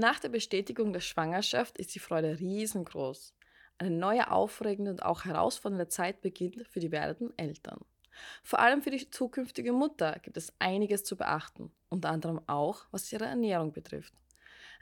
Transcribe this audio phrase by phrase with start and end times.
[0.00, 3.34] Nach der Bestätigung der Schwangerschaft ist die Freude riesengroß.
[3.78, 7.80] Eine neue, aufregende und auch herausfordernde Zeit beginnt für die werdenden Eltern.
[8.44, 13.12] Vor allem für die zukünftige Mutter gibt es einiges zu beachten, unter anderem auch, was
[13.12, 14.14] ihre Ernährung betrifft.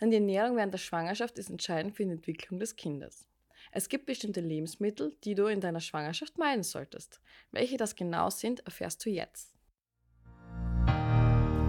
[0.02, 3.26] Denn die Ernährung während der Schwangerschaft ist entscheidend für die Entwicklung des Kindes.
[3.72, 7.22] Es gibt bestimmte Lebensmittel, die du in deiner Schwangerschaft meiden solltest.
[7.52, 9.55] Welche das genau sind, erfährst du jetzt.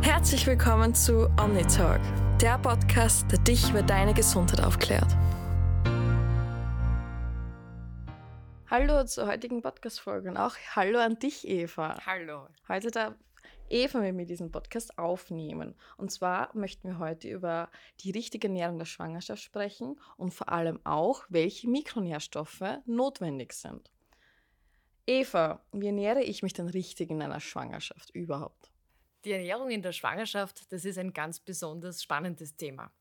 [0.01, 2.01] Herzlich willkommen zu OmniTalk,
[2.39, 5.17] der Podcast, der dich über deine Gesundheit aufklärt.
[8.69, 11.97] Hallo zur heutigen Podcast-Folge und auch Hallo an dich, Eva.
[12.05, 12.47] Hallo.
[12.67, 13.15] Heute darf
[13.69, 15.75] Eva mit mir diesen Podcast aufnehmen.
[15.97, 17.69] Und zwar möchten wir heute über
[18.01, 23.91] die richtige Ernährung der Schwangerschaft sprechen und vor allem auch, welche Mikronährstoffe notwendig sind.
[25.05, 28.71] Eva, wie ernähre ich mich denn richtig in einer Schwangerschaft überhaupt?
[29.27, 32.93] Die Ernährung in der Schwangerschaft, das ist ein ganz besonders spannendes Thema.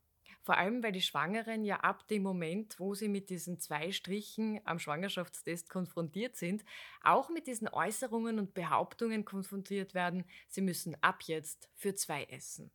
[0.42, 4.60] Vor allem, weil die Schwangeren ja ab dem Moment, wo sie mit diesen zwei Strichen
[4.64, 6.64] am Schwangerschaftstest konfrontiert sind,
[7.00, 12.72] auch mit diesen Äußerungen und Behauptungen konfrontiert werden, sie müssen ab jetzt für zwei essen.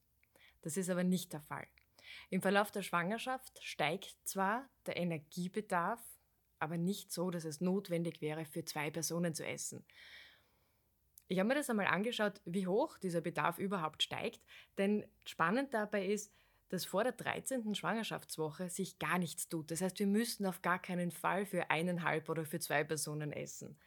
[0.62, 1.68] Das ist aber nicht der Fall.
[2.30, 6.00] Im Verlauf der Schwangerschaft steigt zwar der Energiebedarf,
[6.60, 9.84] aber nicht so, dass es notwendig wäre, für zwei Personen zu essen.
[11.32, 14.42] Ich habe mir das einmal angeschaut, wie hoch dieser Bedarf überhaupt steigt,
[14.78, 16.34] denn spannend dabei ist,
[16.68, 17.74] dass vor der 13.
[17.74, 19.72] Schwangerschaftswoche sich gar nichts tut.
[19.72, 23.78] Das heißt, wir müssen auf gar keinen Fall für eineinhalb oder für zwei Personen essen.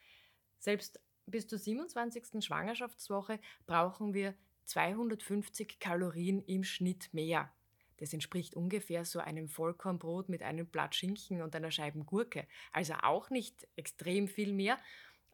[0.59, 2.43] Selbst bis zur 27.
[2.43, 7.53] Schwangerschaftswoche brauchen wir 250 Kalorien im Schnitt mehr.
[7.99, 12.47] Das entspricht ungefähr so einem Vollkornbrot mit einem Blatt Schinken und einer Scheibe Gurke.
[12.73, 14.79] Also auch nicht extrem viel mehr.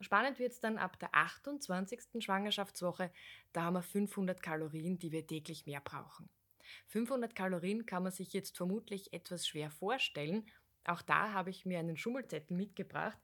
[0.01, 2.25] Spannend wird es dann ab der 28.
[2.25, 3.11] Schwangerschaftswoche.
[3.53, 6.29] Da haben wir 500 Kalorien, die wir täglich mehr brauchen.
[6.89, 10.47] 500 Kalorien kann man sich jetzt vermutlich etwas schwer vorstellen.
[10.85, 13.19] Auch da habe ich mir einen Schummelzettel mitgebracht.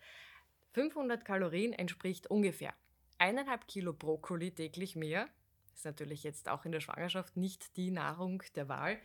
[0.73, 2.75] 500 Kalorien entspricht ungefähr
[3.19, 5.29] eineinhalb Kilo Brokkoli täglich mehr.
[5.75, 8.99] Ist natürlich jetzt auch in der Schwangerschaft nicht die Nahrung der Wahl.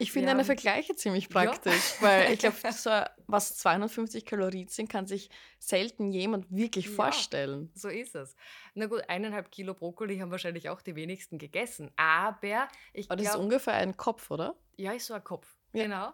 [0.00, 2.02] Ich finde deine Vergleiche ziemlich praktisch, ja.
[2.02, 2.90] weil ich glaube, so,
[3.26, 5.28] was 250 Kalorien sind, kann sich
[5.58, 7.70] selten jemand wirklich ja, vorstellen.
[7.74, 8.36] So ist es.
[8.74, 13.22] Na gut, eineinhalb Kilo Brokkoli haben wahrscheinlich auch die wenigsten gegessen, aber ich glaube...
[13.22, 14.56] das ist ungefähr ein Kopf, oder?
[14.76, 15.84] Ja, ist so ein Kopf, ja.
[15.84, 16.12] genau.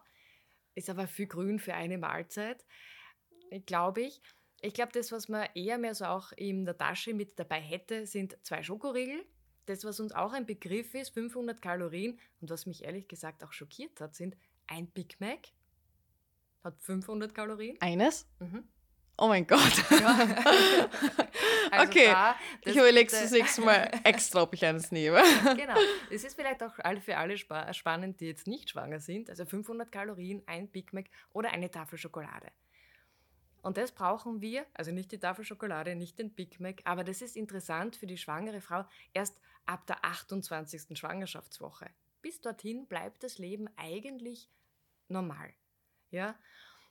[0.75, 2.65] Ist aber viel grün für eine Mahlzeit,
[3.67, 4.23] glaube ich.
[4.63, 8.07] Ich glaube, das, was man eher mehr so auch in der Tasche mit dabei hätte,
[8.07, 9.27] sind zwei Schokoriegel
[9.67, 13.53] das, was uns auch ein Begriff ist, 500 Kalorien und was mich ehrlich gesagt auch
[13.53, 14.37] schockiert hat, sind
[14.67, 15.49] ein Big Mac
[16.65, 17.77] hat 500 Kalorien.
[17.81, 18.27] Eines?
[18.41, 18.65] Mhm.
[19.17, 19.61] Oh mein Gott.
[19.91, 20.19] Ja.
[21.71, 25.23] also okay, da, ich überlege es das nächste Mal extra, ob ich eines nehme.
[25.57, 25.79] genau.
[26.11, 29.31] Es ist vielleicht auch für alle spannend, die jetzt nicht schwanger sind.
[29.31, 32.49] Also 500 Kalorien, ein Big Mac oder eine Tafel Schokolade.
[33.65, 37.23] Und das brauchen wir, also nicht die Tafel Schokolade, nicht den Big Mac, aber das
[37.23, 40.99] ist interessant für die schwangere Frau erst ab der 28.
[40.99, 41.89] Schwangerschaftswoche.
[42.21, 44.51] Bis dorthin bleibt das Leben eigentlich
[45.09, 45.55] normal.
[46.11, 46.39] Ja?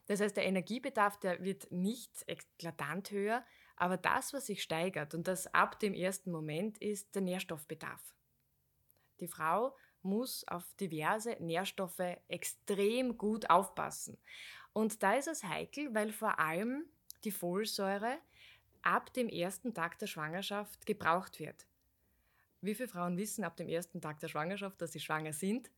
[0.07, 3.45] Das heißt, der Energiebedarf, der wird nicht eklatant höher,
[3.75, 8.01] aber das, was sich steigert und das ab dem ersten Moment, ist der Nährstoffbedarf.
[9.19, 14.17] Die Frau muss auf diverse Nährstoffe extrem gut aufpassen.
[14.73, 16.85] Und da ist es heikel, weil vor allem
[17.23, 18.17] die Folsäure
[18.81, 21.65] ab dem ersten Tag der Schwangerschaft gebraucht wird.
[22.61, 25.69] Wie viele Frauen wissen ab dem ersten Tag der Schwangerschaft, dass sie schwanger sind?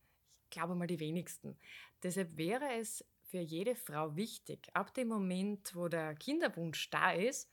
[0.44, 1.56] Ich glaube mal die wenigsten.
[2.02, 7.50] Deshalb wäre es für jede Frau wichtig, ab dem Moment, wo der Kinderwunsch da ist,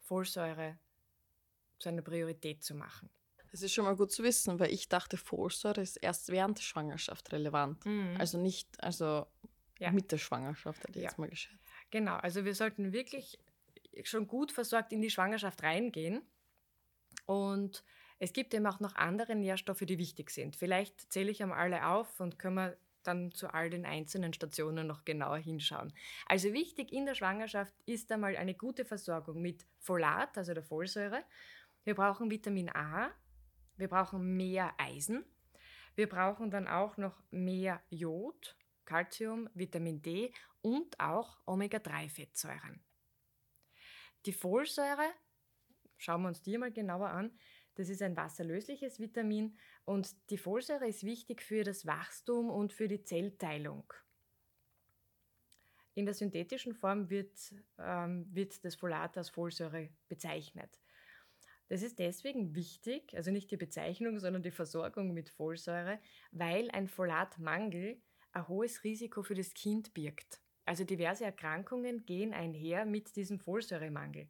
[0.00, 0.78] Folsäure
[1.78, 3.08] zu einer Priorität zu machen.
[3.52, 6.62] Das ist schon mal gut zu wissen, weil ich dachte, Folsäure ist erst während der
[6.62, 7.84] Schwangerschaft relevant.
[7.86, 8.16] Mhm.
[8.18, 9.26] Also nicht, also
[9.78, 9.90] ja.
[9.90, 11.10] mit der Schwangerschaft, hätte ich ja.
[11.10, 11.56] jetzt mal geschätzt.
[11.90, 13.38] Genau, also wir sollten wirklich
[14.04, 16.22] schon gut versorgt in die Schwangerschaft reingehen.
[17.24, 17.84] Und
[18.18, 20.56] es gibt eben auch noch andere Nährstoffe, die wichtig sind.
[20.56, 24.86] Vielleicht zähle ich einmal alle auf und können wir dann zu all den einzelnen Stationen
[24.86, 25.92] noch genauer hinschauen.
[26.26, 31.22] Also wichtig in der Schwangerschaft ist einmal eine gute Versorgung mit Folat, also der Folsäure.
[31.84, 33.10] Wir brauchen Vitamin A,
[33.76, 35.24] wir brauchen mehr Eisen,
[35.94, 38.56] wir brauchen dann auch noch mehr Jod,
[38.86, 42.80] Calcium, Vitamin D und auch Omega-3-Fettsäuren.
[44.24, 45.12] Die Folsäure,
[45.98, 47.38] schauen wir uns die mal genauer an,
[47.74, 52.88] das ist ein wasserlösliches Vitamin und die Folsäure ist wichtig für das Wachstum und für
[52.88, 53.92] die Zellteilung.
[55.94, 60.80] In der synthetischen Form wird, ähm, wird das Folat als Folsäure bezeichnet.
[61.68, 65.98] Das ist deswegen wichtig, also nicht die Bezeichnung, sondern die Versorgung mit Folsäure,
[66.30, 68.00] weil ein Folatmangel
[68.36, 70.40] ein hohes Risiko für das Kind birgt.
[70.64, 74.28] Also diverse Erkrankungen gehen einher mit diesem Folsäuremangel.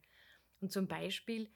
[0.61, 1.51] Und zum Beispiel,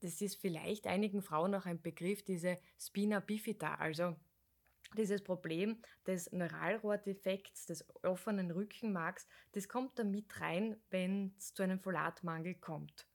[0.00, 4.16] das ist vielleicht einigen Frauen noch ein Begriff, diese Spina bifida, also
[4.96, 11.62] dieses Problem des Neuralrohrdefekts, des offenen Rückenmarks, das kommt da mit rein, wenn es zu
[11.62, 13.06] einem Folatmangel kommt.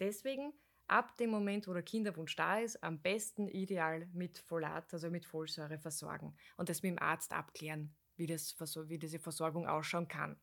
[0.00, 0.52] Deswegen
[0.92, 5.24] ab dem Moment, wo der Kinderwunsch da ist, am besten ideal mit Folat, also mit
[5.24, 8.54] Folsäure versorgen und das mit dem Arzt abklären, wie, das,
[8.88, 10.36] wie diese Versorgung ausschauen kann.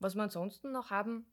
[0.00, 1.26] Was wir ansonsten noch haben,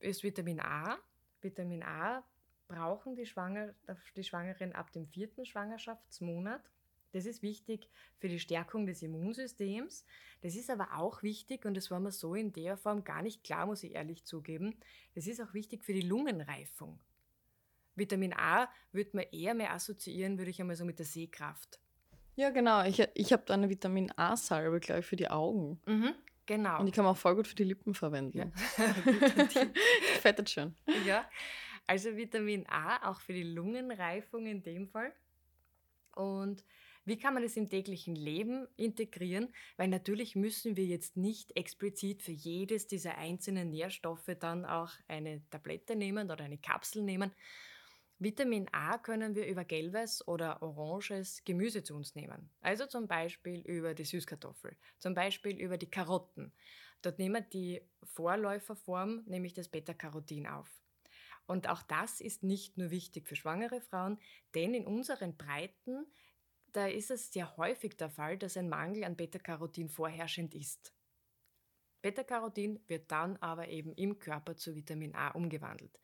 [0.00, 0.98] ist Vitamin A.
[1.40, 2.24] Vitamin A
[2.66, 3.72] brauchen die, Schwanger,
[4.16, 6.70] die Schwangeren ab dem vierten Schwangerschaftsmonat.
[7.12, 7.88] Das ist wichtig
[8.18, 10.04] für die Stärkung des Immunsystems.
[10.42, 13.44] Das ist aber auch wichtig, und das war mir so in der Form gar nicht
[13.44, 14.76] klar, muss ich ehrlich zugeben,
[15.14, 17.00] das ist auch wichtig für die Lungenreifung.
[17.94, 21.80] Vitamin A würde man eher mehr assoziieren, würde ich einmal so mit der Sehkraft.
[22.36, 22.84] Ja, genau.
[22.84, 25.80] Ich, ich habe da eine Vitamin A-Salbe, glaube ich, für die Augen.
[25.86, 26.14] Mhm,
[26.46, 26.78] genau.
[26.78, 28.38] Und die kann man auch voll gut für die Lippen verwenden.
[28.38, 28.52] Ja.
[30.20, 30.76] Fettet schön.
[31.04, 31.28] Ja,
[31.88, 35.12] also Vitamin A auch für die Lungenreifung in dem Fall.
[36.14, 36.64] Und
[37.08, 39.48] wie kann man das im täglichen Leben integrieren?
[39.76, 45.42] Weil natürlich müssen wir jetzt nicht explizit für jedes dieser einzelnen Nährstoffe dann auch eine
[45.50, 47.32] Tablette nehmen oder eine Kapsel nehmen.
[48.20, 52.50] Vitamin A können wir über gelbes oder oranges Gemüse zu uns nehmen.
[52.60, 56.52] Also zum Beispiel über die Süßkartoffel, zum Beispiel über die Karotten.
[57.00, 60.68] Dort nehmen die Vorläuferform, nämlich das Beta-Carotin auf.
[61.46, 64.18] Und auch das ist nicht nur wichtig für schwangere Frauen,
[64.54, 66.06] denn in unseren Breiten
[66.78, 70.94] da ist es sehr häufig der Fall, dass ein Mangel an Beta-Carotin vorherrschend ist.
[72.02, 75.98] Beta-Carotin wird dann aber eben im Körper zu Vitamin A umgewandelt.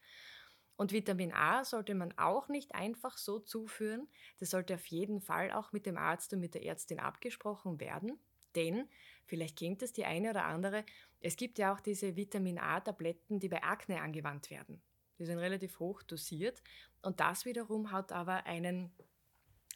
[0.74, 4.08] Und Vitamin A sollte man auch nicht einfach so zuführen.
[4.40, 8.18] Das sollte auf jeden Fall auch mit dem Arzt und mit der Ärztin abgesprochen werden.
[8.56, 8.88] Denn,
[9.26, 10.84] vielleicht kennt es die eine oder andere,
[11.20, 14.82] es gibt ja auch diese Vitamin A-Tabletten, die bei Akne angewandt werden.
[15.20, 16.60] Die sind relativ hoch dosiert.
[17.00, 18.92] Und das wiederum hat aber einen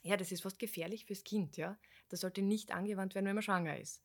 [0.02, 1.78] ja, das ist fast gefährlich fürs Kind, ja.
[2.08, 4.02] Das sollte nicht angewandt werden, wenn man schwanger ist.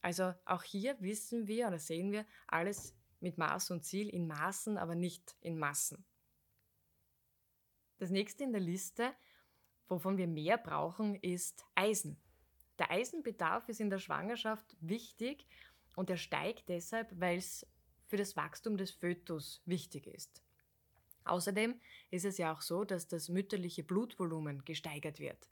[0.00, 4.78] Also auch hier wissen wir oder sehen wir alles mit Maß und Ziel in Maßen,
[4.78, 6.04] aber nicht in Massen.
[7.98, 9.12] Das nächste in der Liste,
[9.88, 12.20] wovon wir mehr brauchen, ist Eisen.
[12.78, 15.48] Der Eisenbedarf ist in der Schwangerschaft wichtig
[15.96, 17.66] und er steigt deshalb, weil es
[18.06, 20.42] für das Wachstum des Fötus wichtig ist.
[21.28, 21.80] Außerdem
[22.10, 25.48] ist es ja auch so, dass das mütterliche Blutvolumen gesteigert wird.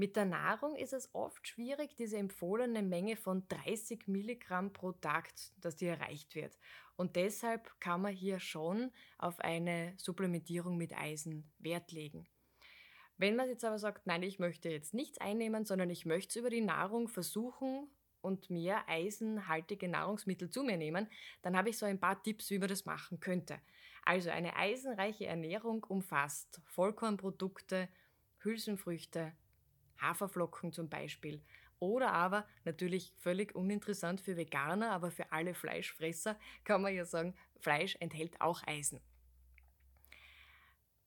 [0.00, 5.28] Mit der Nahrung ist es oft schwierig, diese empfohlene Menge von 30 Milligramm pro Tag,
[5.58, 6.58] dass die erreicht wird.
[6.96, 12.26] Und deshalb kann man hier schon auf eine Supplementierung mit Eisen Wert legen.
[13.18, 16.36] Wenn man jetzt aber sagt, nein, ich möchte jetzt nichts einnehmen, sondern ich möchte es
[16.36, 17.90] über die Nahrung versuchen
[18.22, 21.08] und mehr eisenhaltige Nahrungsmittel zu mir nehmen,
[21.42, 23.60] dann habe ich so ein paar Tipps, wie man das machen könnte.
[24.04, 27.88] Also eine eisenreiche Ernährung umfasst Vollkornprodukte,
[28.38, 29.32] Hülsenfrüchte,
[30.00, 31.42] Haferflocken zum Beispiel.
[31.78, 37.34] Oder aber, natürlich völlig uninteressant für Veganer, aber für alle Fleischfresser kann man ja sagen,
[37.58, 39.00] Fleisch enthält auch Eisen.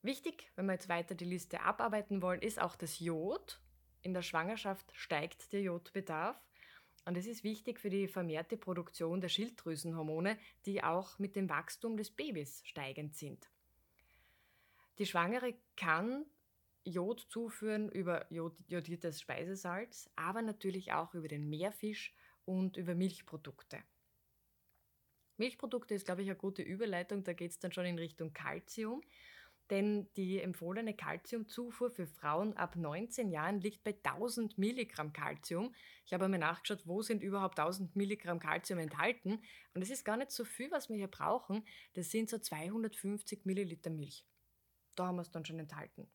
[0.02, 3.62] Wichtig, wenn wir jetzt weiter die Liste abarbeiten wollen, ist auch das Jod.
[4.02, 6.38] In der Schwangerschaft steigt der Jodbedarf.
[7.06, 11.98] Und es ist wichtig für die vermehrte Produktion der Schilddrüsenhormone, die auch mit dem Wachstum
[11.98, 13.50] des Babys steigend sind.
[15.00, 16.26] Die Schwangere kann
[16.86, 22.14] Jod zuführen über jodiertes Speisesalz, aber natürlich auch über den Meerfisch
[22.46, 23.82] und über Milchprodukte.
[25.38, 29.02] Milchprodukte ist, glaube ich, eine gute Überleitung, da geht es dann schon in Richtung Kalzium.
[29.70, 35.74] Denn die empfohlene Kalziumzufuhr für Frauen ab 19 Jahren liegt bei 1000 Milligramm Kalzium.
[36.06, 39.42] Ich habe einmal nachgeschaut, wo sind überhaupt 1000 Milligramm Kalzium enthalten.
[39.74, 41.66] Und es ist gar nicht so viel, was wir hier brauchen.
[41.94, 44.26] Das sind so 250 Milliliter Milch.
[44.96, 46.08] Da haben wir es dann schon enthalten.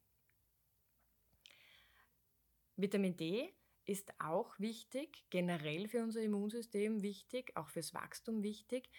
[2.76, 3.52] Vitamin D
[3.86, 8.90] ist auch wichtig, generell für unser Immunsystem wichtig, auch fürs Wachstum wichtig.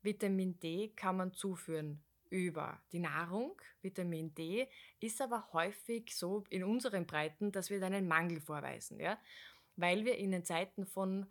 [0.00, 4.68] Vitamin D kann man zuführen über die Nahrung, Vitamin D,
[5.00, 9.18] ist aber häufig so in unseren Breiten, dass wir da einen Mangel vorweisen, ja?
[9.76, 11.26] weil wir in den Zeiten von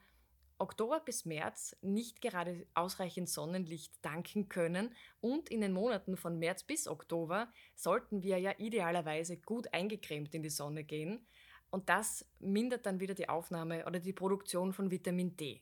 [0.60, 6.64] Oktober bis März nicht gerade ausreichend Sonnenlicht danken können und in den Monaten von März
[6.64, 11.26] bis Oktober sollten wir ja idealerweise gut eingecremt in die Sonne gehen
[11.70, 15.62] und das mindert dann wieder die Aufnahme oder die Produktion von Vitamin D.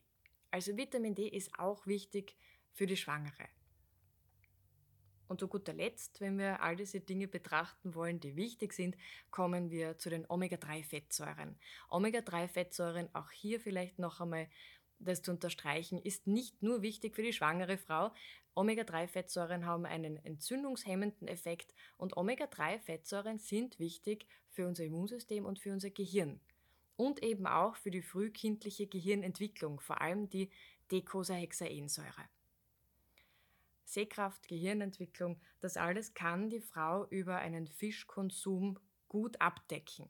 [0.51, 2.37] Also Vitamin D ist auch wichtig
[2.71, 3.49] für die Schwangere.
[5.27, 8.95] Und zu guter Letzt, wenn wir all diese Dinge betrachten wollen, die wichtig sind,
[9.31, 11.57] kommen wir zu den Omega-3-Fettsäuren.
[11.89, 14.47] Omega-3-Fettsäuren, auch hier vielleicht noch einmal
[14.99, 18.11] das zu unterstreichen, ist nicht nur wichtig für die schwangere Frau.
[18.55, 25.89] Omega-3-Fettsäuren haben einen entzündungshemmenden Effekt und Omega-3-Fettsäuren sind wichtig für unser Immunsystem und für unser
[25.89, 26.39] Gehirn.
[26.95, 30.49] Und eben auch für die frühkindliche Gehirnentwicklung, vor allem die
[30.91, 32.23] Decosa-Hexaensäure.
[33.85, 40.09] Sehkraft, Gehirnentwicklung, das alles kann die Frau über einen Fischkonsum gut abdecken.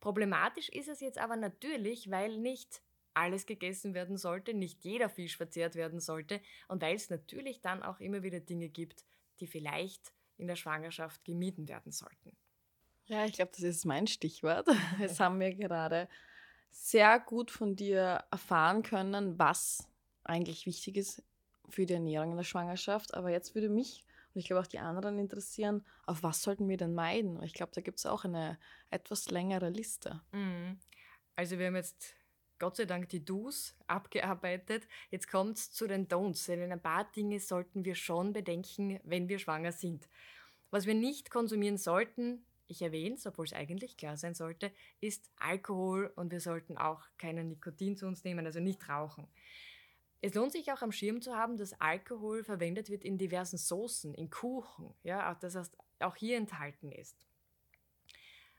[0.00, 5.36] Problematisch ist es jetzt aber natürlich, weil nicht alles gegessen werden sollte, nicht jeder Fisch
[5.36, 9.04] verzehrt werden sollte und weil es natürlich dann auch immer wieder Dinge gibt,
[9.40, 12.36] die vielleicht in der Schwangerschaft gemieden werden sollten.
[13.06, 14.68] Ja, ich glaube, das ist mein Stichwort.
[14.98, 16.08] Jetzt haben wir gerade
[16.70, 19.86] sehr gut von dir erfahren können, was
[20.22, 21.22] eigentlich wichtig ist
[21.70, 23.14] für die Ernährung in der Schwangerschaft.
[23.14, 26.76] Aber jetzt würde mich und ich glaube auch die anderen interessieren, auf was sollten wir
[26.76, 27.42] denn meiden?
[27.42, 28.58] Ich glaube, da gibt es auch eine
[28.90, 30.20] etwas längere Liste.
[30.32, 30.78] Mhm.
[31.34, 32.14] Also wir haben jetzt
[32.58, 34.86] Gott sei Dank die Do's abgearbeitet.
[35.10, 36.46] Jetzt kommt es zu den Don'ts.
[36.46, 40.08] Denn ein paar Dinge sollten wir schon bedenken, wenn wir schwanger sind.
[40.70, 45.28] Was wir nicht konsumieren sollten, ich erwähne es, obwohl es eigentlich klar sein sollte, ist
[45.36, 49.26] Alkohol und wir sollten auch keinen Nikotin zu uns nehmen, also nicht rauchen.
[50.22, 54.12] Es lohnt sich auch am Schirm zu haben, dass Alkohol verwendet wird in diversen Soßen,
[54.14, 57.26] in Kuchen, ja, das heißt auch hier enthalten ist.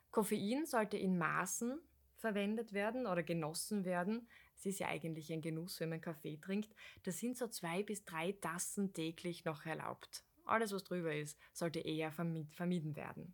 [0.09, 1.79] Koffein sollte in Maßen
[2.17, 4.27] verwendet werden oder genossen werden.
[4.57, 6.75] Es ist ja eigentlich ein Genuss, wenn man Kaffee trinkt.
[7.03, 10.23] Das sind so zwei bis drei Tassen täglich noch erlaubt.
[10.45, 13.33] Alles, was drüber ist, sollte eher vermieden werden.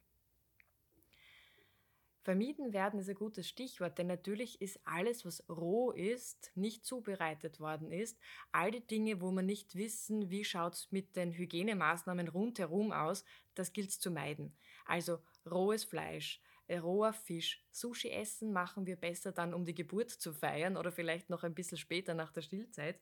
[2.28, 7.62] Vermieden werden ist ein gutes Stichwort, denn natürlich ist alles, was roh ist, nicht zubereitet
[7.62, 8.20] worden ist,
[8.52, 13.24] all die Dinge, wo man nicht wissen, wie schaut es mit den Hygienemaßnahmen rundherum aus,
[13.56, 14.58] das gilt es zu meiden.
[14.86, 15.20] Also
[15.50, 17.66] rohes Fleisch, äh, roher Fisch.
[17.72, 21.56] Sushi essen machen wir besser dann, um die Geburt zu feiern oder vielleicht noch ein
[21.56, 23.00] bisschen später nach der Stillzeit.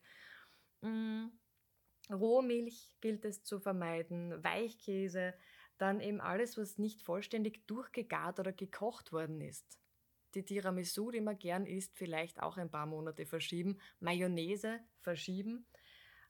[0.82, 1.30] Mm.
[2.12, 5.34] Rohmilch gilt es zu vermeiden, Weichkäse,
[5.78, 9.80] dann eben alles, was nicht vollständig durchgegart oder gekocht worden ist.
[10.36, 13.78] Die Tiramisu, die man gern isst, vielleicht auch ein paar Monate verschieben.
[14.00, 15.66] Mayonnaise verschieben.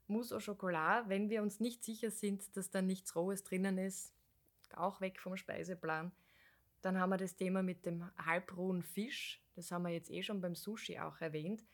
[0.07, 4.13] Mousse au Chocolat, wenn wir uns nicht sicher sind, dass da nichts Rohes drinnen ist,
[4.75, 6.11] auch weg vom Speiseplan.
[6.81, 9.41] Dann haben wir das Thema mit dem halbrohen Fisch.
[9.55, 11.65] Das haben wir jetzt eh schon beim Sushi auch erwähnt.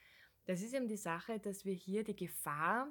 [0.45, 2.87] Das ist eben die Sache, dass wir hier die Gefahr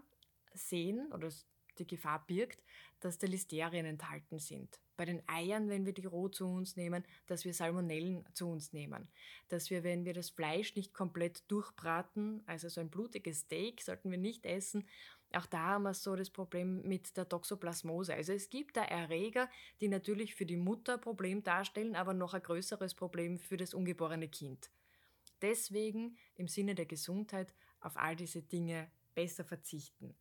[0.53, 1.31] sehen oder
[1.79, 2.63] die Gefahr birgt,
[3.01, 4.81] dass da Listerien enthalten sind.
[4.97, 8.73] Bei den Eiern, wenn wir die roh zu uns nehmen, dass wir Salmonellen zu uns
[8.73, 9.09] nehmen.
[9.49, 14.11] Dass wir, wenn wir das Fleisch nicht komplett durchbraten, also so ein blutiges Steak sollten
[14.11, 14.87] wir nicht essen,
[15.33, 18.15] auch da haben wir so das Problem mit der Toxoplasmose.
[18.15, 19.49] Also es gibt da Erreger,
[19.81, 23.73] die natürlich für die Mutter ein Problem darstellen, aber noch ein größeres Problem für das
[23.73, 24.71] ungeborene Kind.
[25.41, 30.15] Deswegen im Sinne der Gesundheit auf all diese Dinge besser verzichten.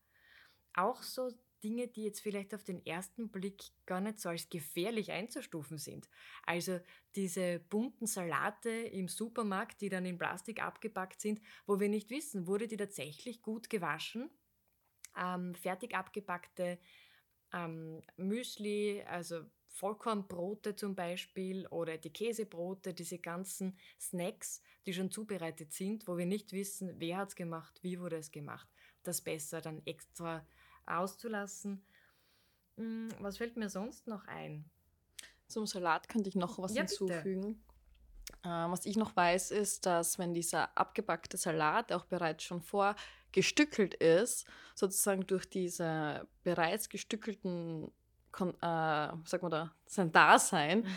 [0.80, 1.32] Auch so
[1.64, 6.10] Dinge, die jetzt vielleicht auf den ersten Blick gar nicht so als gefährlich einzustufen sind.
[6.46, 6.80] Also
[7.16, 12.48] diese bunten Salate im Supermarkt, die dann in Plastik abgepackt sind, wo wir nicht wissen,
[12.48, 14.30] wurde die tatsächlich gut gewaschen.
[15.18, 16.80] Ähm, fertig abgepackte
[17.54, 25.74] ähm, Müsli, also Vollkornbrote zum Beispiel oder die Käsebrote, diese ganzen Snacks, die schon zubereitet
[25.74, 28.68] sind, wo wir nicht wissen, wer hat es gemacht, wie wurde es gemacht.
[29.04, 30.46] Das besser dann extra
[30.90, 31.84] auszulassen.
[32.78, 34.70] Hm, was fällt mir sonst noch ein?
[35.48, 37.64] Zum Salat könnte ich noch was ja, hinzufügen.
[38.44, 43.96] Ähm, was ich noch weiß, ist, dass wenn dieser abgebackte Salat auch bereits schon vorgestückelt
[43.96, 47.92] ist, sozusagen durch diese bereits gestückelten,
[48.40, 50.96] äh, sag mal da, sein Dasein, mhm.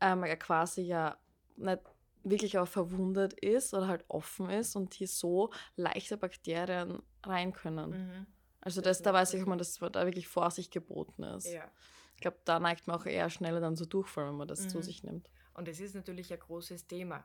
[0.00, 1.16] ähm, er quasi ja
[1.56, 1.80] nicht
[2.24, 7.90] wirklich auch verwundet ist oder halt offen ist und hier so leichte Bakterien rein können.
[7.90, 8.26] Mhm.
[8.66, 11.46] Also das, da weiß ich, ob man das da wirklich Vorsicht geboten ist.
[11.46, 11.70] Ja.
[12.16, 14.68] Ich glaube, da neigt man auch eher schneller dann so Durchfall, wenn man das mhm.
[14.70, 15.30] zu sich nimmt.
[15.54, 17.22] Und es ist natürlich ein großes Thema.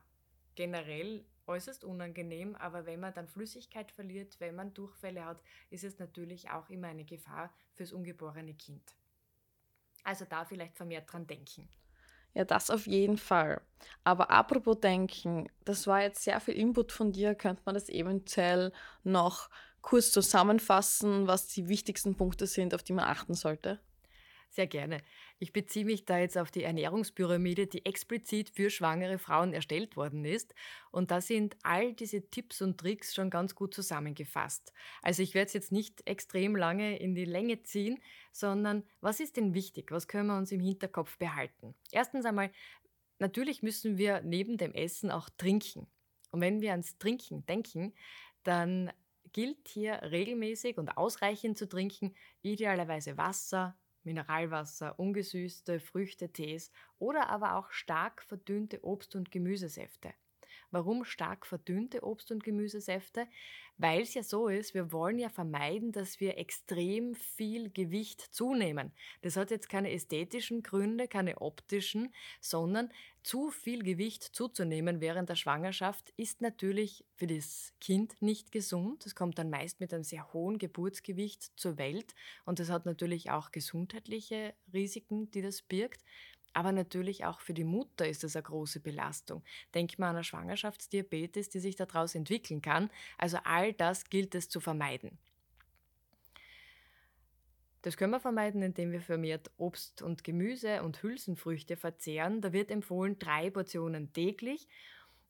[0.53, 5.97] Generell äußerst unangenehm, aber wenn man dann Flüssigkeit verliert, wenn man Durchfälle hat, ist es
[5.97, 8.93] natürlich auch immer eine Gefahr fürs ungeborene Kind.
[10.03, 11.67] Also da vielleicht vermehrt dran denken.
[12.35, 13.61] Ja, das auf jeden Fall.
[14.03, 17.33] Aber apropos Denken, das war jetzt sehr viel Input von dir.
[17.33, 18.71] Könnte man das eventuell
[19.03, 19.49] noch
[19.81, 23.79] kurz zusammenfassen, was die wichtigsten Punkte sind, auf die man achten sollte?
[24.53, 25.01] Sehr gerne.
[25.39, 30.25] Ich beziehe mich da jetzt auf die Ernährungspyramide, die explizit für schwangere Frauen erstellt worden
[30.25, 30.53] ist.
[30.91, 34.73] Und da sind all diese Tipps und Tricks schon ganz gut zusammengefasst.
[35.01, 38.01] Also ich werde es jetzt nicht extrem lange in die Länge ziehen,
[38.33, 39.89] sondern was ist denn wichtig?
[39.89, 41.73] Was können wir uns im Hinterkopf behalten?
[41.89, 42.51] Erstens einmal,
[43.19, 45.87] natürlich müssen wir neben dem Essen auch trinken.
[46.31, 47.93] Und wenn wir ans Trinken denken,
[48.43, 48.91] dann
[49.33, 57.55] gilt hier regelmäßig und ausreichend zu trinken, idealerweise Wasser, Mineralwasser, ungesüßte Früchte, Tees oder aber
[57.55, 60.13] auch stark verdünnte Obst- und Gemüsesäfte.
[60.71, 63.27] Warum stark verdünnte Obst- und Gemüsesäfte?
[63.77, 68.91] Weil es ja so ist, wir wollen ja vermeiden, dass wir extrem viel Gewicht zunehmen.
[69.21, 72.91] Das hat jetzt keine ästhetischen Gründe, keine optischen, sondern
[73.23, 79.05] zu viel Gewicht zuzunehmen während der Schwangerschaft ist natürlich für das Kind nicht gesund.
[79.05, 83.29] Es kommt dann meist mit einem sehr hohen Geburtsgewicht zur Welt und das hat natürlich
[83.29, 86.03] auch gesundheitliche Risiken, die das birgt.
[86.53, 89.43] Aber natürlich auch für die Mutter ist das eine große Belastung.
[89.73, 92.89] Denk mal an eine Schwangerschaftsdiabetes, die sich daraus entwickeln kann.
[93.17, 95.17] Also all das gilt es zu vermeiden.
[97.83, 102.41] Das können wir vermeiden, indem wir vermehrt Obst und Gemüse und Hülsenfrüchte verzehren.
[102.41, 104.67] Da wird empfohlen drei Portionen täglich.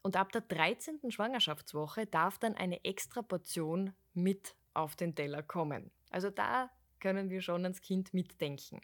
[0.01, 1.11] Und ab der 13.
[1.11, 5.91] Schwangerschaftswoche darf dann eine extra Portion mit auf den Teller kommen.
[6.09, 8.81] Also da können wir schon ans Kind mitdenken.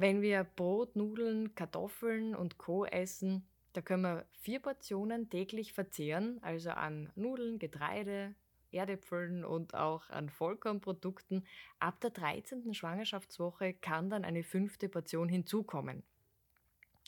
[0.00, 2.84] Wenn wir Brot, Nudeln, Kartoffeln und Co.
[2.84, 8.36] essen, da können wir vier Portionen täglich verzehren, also an Nudeln, Getreide,
[8.70, 11.44] Erdäpfeln und auch an Vollkornprodukten.
[11.80, 12.74] Ab der 13.
[12.74, 16.04] Schwangerschaftswoche kann dann eine fünfte Portion hinzukommen.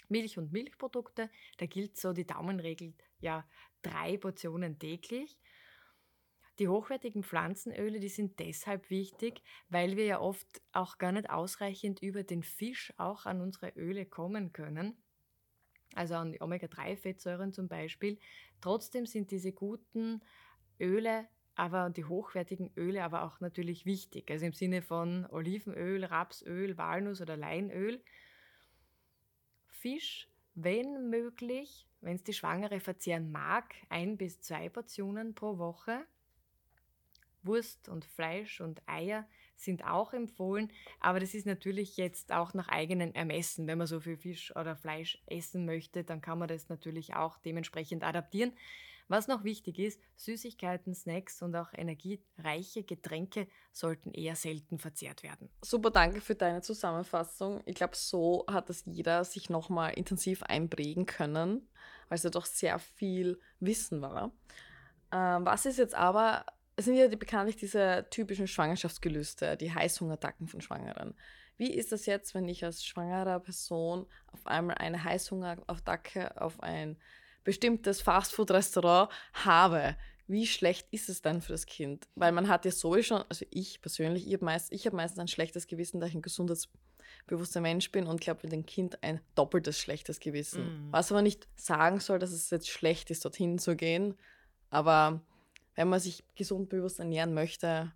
[0.09, 3.47] Milch und Milchprodukte, da gilt so die Daumenregel, ja,
[3.83, 5.39] drei Portionen täglich.
[6.61, 12.03] Die hochwertigen Pflanzenöle, die sind deshalb wichtig, weil wir ja oft auch gar nicht ausreichend
[12.03, 14.95] über den Fisch auch an unsere Öle kommen können.
[15.95, 18.19] Also an die Omega-3-Fettsäuren zum Beispiel.
[18.61, 20.21] Trotzdem sind diese guten
[20.79, 24.31] Öle, aber die hochwertigen Öle aber auch natürlich wichtig.
[24.31, 28.05] Also im Sinne von Olivenöl, Rapsöl, Walnuss oder Leinöl.
[29.67, 36.05] Fisch, wenn möglich, wenn es die Schwangere verzehren mag, ein bis zwei Portionen pro Woche.
[37.43, 39.27] Wurst und Fleisch und Eier
[39.57, 43.67] sind auch empfohlen, aber das ist natürlich jetzt auch nach eigenem Ermessen.
[43.67, 47.39] Wenn man so viel Fisch oder Fleisch essen möchte, dann kann man das natürlich auch
[47.39, 48.53] dementsprechend adaptieren.
[49.11, 55.51] Was noch wichtig ist, Süßigkeiten, Snacks und auch energiereiche Getränke sollten eher selten verzehrt werden.
[55.63, 57.61] Super, danke für deine Zusammenfassung.
[57.67, 61.69] Ich glaube, so hat das jeder sich nochmal intensiv einprägen können,
[62.09, 64.31] weil es ja doch sehr viel Wissen war.
[65.11, 66.47] Ähm, was ist jetzt aber
[66.81, 71.15] es sind ja die, bekanntlich diese typischen Schwangerschaftsgelüste, die Heißhungerattacken von Schwangeren.
[71.59, 76.97] Wie ist das jetzt, wenn ich als schwangere Person auf einmal eine Heißhungerattacke auf ein
[77.45, 79.95] bestimmtes Fastfood-Restaurant habe?
[80.27, 82.09] Wie schlecht ist es dann für das Kind?
[82.15, 85.29] Weil man hat ja sowieso schon, also ich persönlich, ich habe meist, hab meistens ein
[85.29, 89.79] schlechtes Gewissen, da ich ein gesundheitsbewusster Mensch bin und glaube, mit dem Kind ein doppeltes
[89.79, 90.89] schlechtes Gewissen.
[90.89, 90.93] Mm.
[90.93, 94.15] Was aber nicht sagen soll, dass es jetzt schlecht ist, dorthin zu gehen.
[94.71, 95.21] Aber
[95.81, 97.91] wenn man sich gesund bewusst ernähren möchte,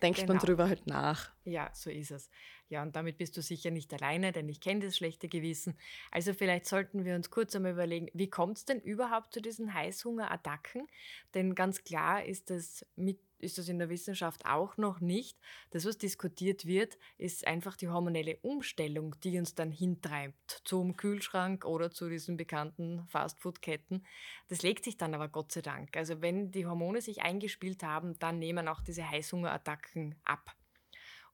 [0.00, 0.34] denkt genau.
[0.34, 1.32] man drüber halt nach.
[1.46, 2.28] Ja, so ist es.
[2.68, 5.78] Ja, und damit bist du sicher nicht alleine, denn ich kenne das schlechte Gewissen.
[6.10, 9.72] Also vielleicht sollten wir uns kurz einmal überlegen, wie kommt es denn überhaupt zu diesen
[9.72, 10.88] Heißhungerattacken?
[11.34, 15.38] Denn ganz klar ist das mit ist das in der Wissenschaft auch noch nicht.
[15.68, 21.66] Das, was diskutiert wird, ist einfach die hormonelle Umstellung, die uns dann hintreibt zum Kühlschrank
[21.66, 24.06] oder zu diesen bekannten Fastfood-Ketten.
[24.48, 25.94] Das legt sich dann aber Gott sei Dank.
[25.98, 30.56] Also wenn die Hormone sich eingespielt haben, dann nehmen auch diese Heißhungerattacken ab.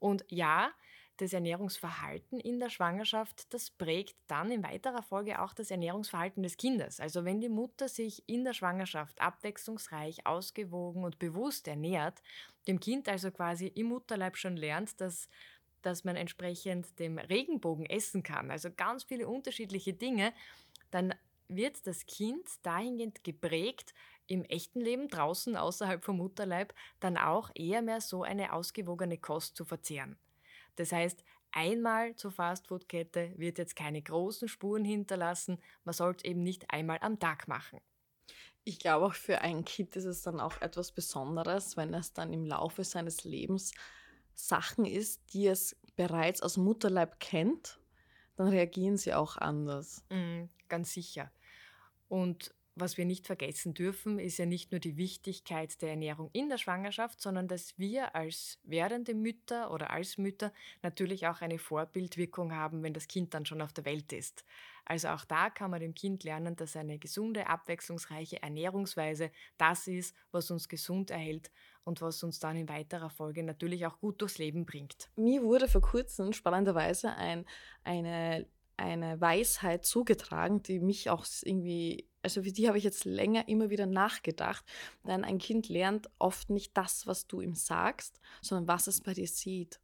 [0.03, 0.73] Und ja,
[1.19, 6.57] das Ernährungsverhalten in der Schwangerschaft, das prägt dann in weiterer Folge auch das Ernährungsverhalten des
[6.57, 6.99] Kindes.
[6.99, 12.21] Also wenn die Mutter sich in der Schwangerschaft abwechslungsreich, ausgewogen und bewusst ernährt,
[12.67, 15.29] dem Kind also quasi im Mutterleib schon lernt, dass
[15.83, 20.33] dass man entsprechend dem Regenbogen essen kann, also ganz viele unterschiedliche Dinge,
[20.93, 21.13] dann
[21.49, 23.93] wird das Kind dahingehend geprägt,
[24.33, 29.57] im echten Leben draußen außerhalb vom Mutterleib dann auch eher mehr so eine ausgewogene Kost
[29.57, 30.17] zu verzehren.
[30.77, 35.59] Das heißt, einmal zur Fastfood-Kette wird jetzt keine großen Spuren hinterlassen.
[35.85, 37.79] Man sollte eben nicht einmal am Tag machen.
[38.65, 42.33] Ich glaube auch für ein Kind ist es dann auch etwas Besonderes, wenn es dann
[42.33, 43.73] im Laufe seines Lebens
[44.35, 47.81] Sachen ist, die es bereits aus Mutterleib kennt,
[48.37, 50.05] dann reagieren sie auch anders.
[50.11, 51.31] Mhm, ganz sicher.
[52.09, 56.49] Und was wir nicht vergessen dürfen, ist ja nicht nur die Wichtigkeit der Ernährung in
[56.49, 62.53] der Schwangerschaft, sondern dass wir als werdende Mütter oder als Mütter natürlich auch eine Vorbildwirkung
[62.53, 64.45] haben, wenn das Kind dann schon auf der Welt ist.
[64.85, 70.15] Also auch da kann man dem Kind lernen, dass eine gesunde, abwechslungsreiche Ernährungsweise das ist,
[70.33, 71.51] was uns gesund erhält
[71.85, 75.11] und was uns dann in weiterer Folge natürlich auch gut durchs Leben bringt.
[75.17, 77.45] Mir wurde vor kurzem spannenderweise ein,
[77.85, 83.49] eine, eine Weisheit zugetragen, die mich auch irgendwie, also für die habe ich jetzt länger
[83.49, 84.65] immer wieder nachgedacht.
[85.07, 89.15] Denn ein Kind lernt oft nicht das, was du ihm sagst, sondern was es bei
[89.15, 89.81] dir sieht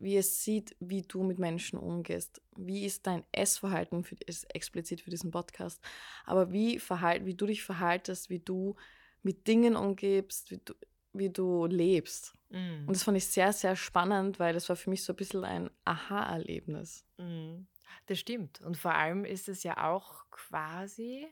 [0.00, 2.40] wie es sieht, wie du mit Menschen umgehst.
[2.56, 5.80] Wie ist dein Essverhalten, für, ist explizit für diesen Podcast,
[6.24, 8.76] aber wie, verhalt, wie du dich verhaltest, wie du
[9.22, 10.74] mit Dingen umgibst, wie du,
[11.12, 12.34] wie du lebst.
[12.48, 12.86] Mm.
[12.86, 15.44] Und das fand ich sehr, sehr spannend, weil das war für mich so ein bisschen
[15.44, 17.04] ein Aha-Erlebnis.
[17.18, 17.66] Mm.
[18.06, 18.62] Das stimmt.
[18.62, 21.28] Und vor allem ist es ja auch quasi,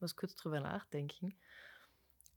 [0.00, 1.34] muss kurz drüber nachdenken,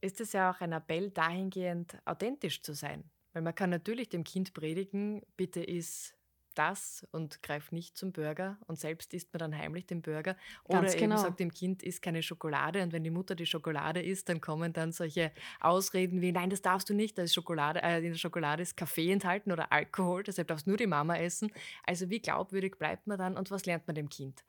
[0.01, 3.09] ist es ja auch ein Appell dahingehend, authentisch zu sein.
[3.33, 6.15] Weil man kann natürlich dem Kind predigen, bitte iss
[6.55, 10.35] das und greif nicht zum Burger und selbst isst man dann heimlich den Burger.
[10.65, 11.15] Oder Ganz genau.
[11.15, 14.41] eben sagt dem Kind, isst keine Schokolade und wenn die Mutter die Schokolade isst, dann
[14.41, 18.11] kommen dann solche Ausreden wie, nein, das darfst du nicht, da ist Schokolade, äh, in
[18.11, 21.51] der Schokolade ist Kaffee enthalten oder Alkohol, deshalb darfst nur die Mama essen.
[21.83, 24.43] Also wie glaubwürdig bleibt man dann und was lernt man dem Kind?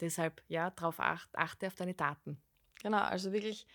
[0.00, 2.42] Deshalb, ja, darauf acht, achte auf deine Taten.
[2.84, 3.66] Genau, also wirklich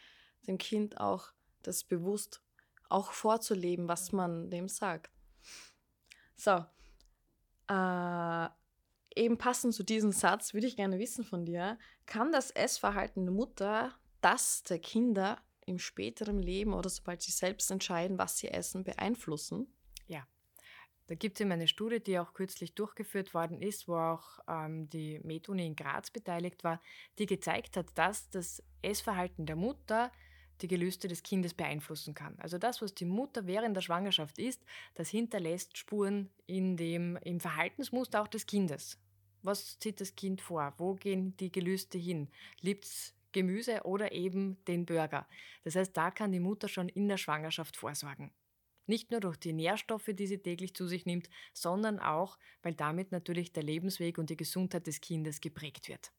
[0.45, 1.31] dem Kind auch
[1.63, 2.43] das bewusst
[2.89, 5.09] auch vorzuleben, was man dem sagt.
[6.35, 6.63] So,
[7.67, 8.49] äh,
[9.15, 13.33] eben passend zu diesem Satz würde ich gerne wissen von dir, kann das Essverhalten der
[13.33, 18.83] Mutter das der Kinder im späteren Leben oder sobald sie selbst entscheiden, was sie essen,
[18.83, 19.73] beeinflussen?
[21.09, 24.87] Da gibt es eben eine Studie, die auch kürzlich durchgeführt worden ist, wo auch ähm,
[24.91, 26.79] die MedUni in Graz beteiligt war,
[27.17, 30.11] die gezeigt hat, dass das Essverhalten der Mutter
[30.61, 32.37] die Gelüste des Kindes beeinflussen kann.
[32.37, 37.39] Also das, was die Mutter während der Schwangerschaft isst, das hinterlässt Spuren in dem, im
[37.39, 38.99] Verhaltensmuster auch des Kindes.
[39.41, 40.75] Was zieht das Kind vor?
[40.77, 42.29] Wo gehen die Gelüste hin?
[42.61, 45.25] Liebt es Gemüse oder eben den Burger?
[45.63, 48.29] Das heißt, da kann die Mutter schon in der Schwangerschaft vorsorgen.
[48.89, 53.11] Nicht nur durch die Nährstoffe, die sie täglich zu sich nimmt, sondern auch, weil damit
[53.11, 56.11] natürlich der Lebensweg und die Gesundheit des Kindes geprägt wird.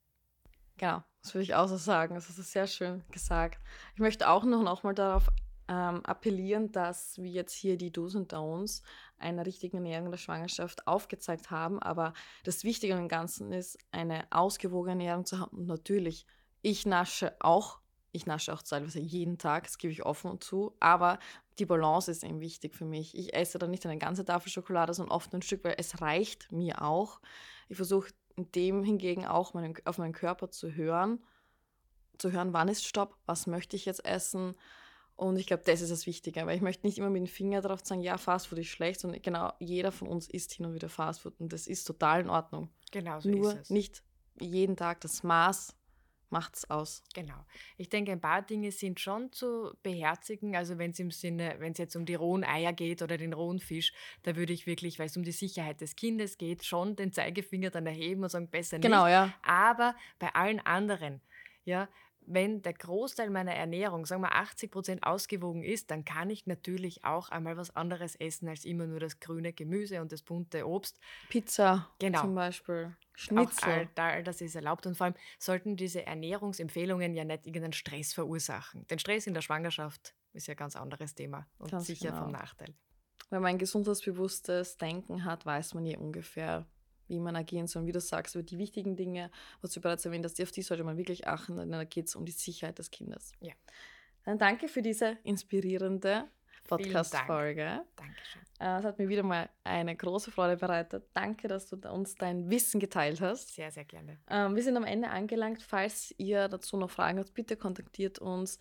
[0.77, 2.15] Genau, das würde ich auch so sagen.
[2.15, 3.59] Das ist sehr schön gesagt.
[3.95, 5.27] Ich möchte auch noch, noch mal darauf
[5.67, 8.83] ähm, appellieren, dass wir jetzt hier die Do's und Don'ts
[9.19, 11.83] einer richtigen Ernährung der Schwangerschaft aufgezeigt haben.
[11.83, 12.13] Aber
[12.45, 15.59] das Wichtige im Ganzen ist, eine ausgewogene Ernährung zu haben.
[15.59, 16.25] Und natürlich,
[16.63, 17.81] ich nasche auch,
[18.13, 20.77] ich nasche auch teilweise jeden Tag, das gebe ich offen zu.
[20.79, 21.19] Aber
[21.61, 23.17] die Balance ist eben wichtig für mich.
[23.17, 26.51] Ich esse dann nicht eine ganze Tafel Schokolade, sondern oft ein Stück, weil es reicht
[26.51, 27.21] mir auch.
[27.69, 31.23] Ich versuche dem hingegen auch meinen, auf meinen Körper zu hören,
[32.19, 34.55] zu hören, wann ist Stopp, was möchte ich jetzt essen.
[35.17, 37.61] Und ich glaube, das ist das Wichtige, weil ich möchte nicht immer mit dem Finger
[37.61, 40.89] darauf sagen, ja, Fastfood ist schlecht, sondern genau, jeder von uns isst hin und wieder
[40.89, 42.71] Fastfood und das ist total in Ordnung.
[42.91, 43.71] Genau so Nur ist es.
[43.71, 44.03] nicht
[44.41, 45.77] jeden Tag das Maß
[46.31, 47.03] macht es aus.
[47.15, 47.45] Genau.
[47.77, 50.57] Ich denke, ein paar Dinge sind schon zu beherzigen.
[50.57, 53.33] Also wenn es im Sinne, wenn es jetzt um die rohen Eier geht oder den
[53.33, 56.97] rohen Fisch, da würde ich wirklich, weil es um die Sicherheit des Kindes geht, schon
[56.97, 59.15] den Zeigefinger dann erheben und sagen, besser genau, nicht.
[59.15, 59.35] Genau, ja.
[59.43, 61.21] Aber bei allen anderen,
[61.65, 61.89] ja,
[62.33, 67.05] wenn der Großteil meiner Ernährung, sagen wir 80 Prozent ausgewogen ist, dann kann ich natürlich
[67.05, 71.01] auch einmal was anderes essen als immer nur das grüne Gemüse und das bunte Obst.
[71.29, 72.21] Pizza genau.
[72.21, 72.97] zum Beispiel.
[73.17, 73.69] Schnitzel.
[73.69, 77.73] Auch all, all das ist erlaubt und vor allem sollten diese Ernährungsempfehlungen ja nicht irgendeinen
[77.73, 78.87] Stress verursachen.
[78.87, 82.23] Denn Stress in der Schwangerschaft ist ja ein ganz anderes Thema und ganz sicher genau.
[82.23, 82.75] vom Nachteil.
[83.29, 86.67] Wenn man ein gesundheitsbewusstes Denken hat, weiß man ja ungefähr,
[87.11, 87.83] wie man agieren soll.
[87.83, 90.63] Und wie du sagst, über die wichtigen Dinge, was du bereits erwähnt hast, auf die
[90.63, 93.33] sollte man wirklich achten, denn da geht es um die Sicherheit des Kindes.
[93.41, 93.53] Ja.
[94.25, 96.29] Dann danke für diese inspirierende
[96.69, 97.83] Podcast-Folge.
[97.97, 98.43] Dankeschön.
[98.61, 101.05] Äh, es hat mir wieder mal eine große Freude bereitet.
[101.15, 103.55] Danke, dass du uns dein Wissen geteilt hast.
[103.55, 104.19] Sehr, sehr gerne.
[104.29, 105.63] Ähm, wir sind am Ende angelangt.
[105.63, 108.59] Falls ihr dazu noch Fragen habt, bitte kontaktiert uns.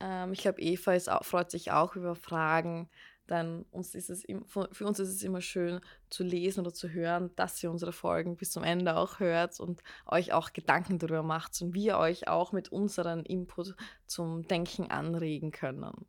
[0.00, 2.88] Ähm, ich glaube, Eva ist, freut sich auch über Fragen
[3.26, 7.30] dann uns ist es für uns ist es immer schön zu lesen oder zu hören,
[7.36, 11.60] dass ihr unsere Folgen bis zum Ende auch hört und euch auch Gedanken darüber macht
[11.62, 13.74] und wir euch auch mit unserem Input
[14.06, 16.06] zum Denken anregen können.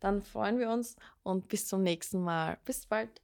[0.00, 2.58] Dann freuen wir uns und bis zum nächsten Mal.
[2.64, 3.20] Bis bald.